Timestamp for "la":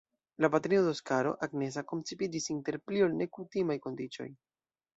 0.43-0.49